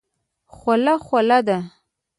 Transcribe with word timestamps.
خوله 0.55 0.93
خوله 1.05 1.39
ده. 1.47 1.57